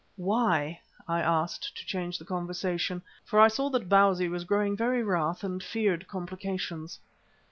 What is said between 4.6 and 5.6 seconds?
very wrath